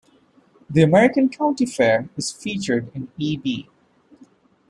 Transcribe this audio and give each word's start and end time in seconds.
The 0.67 0.81
American 0.81 1.29
county 1.29 1.67
fair 1.67 2.09
is 2.17 2.31
featured 2.31 2.89
in 2.95 3.09
E. 3.19 3.37
B. 3.37 3.69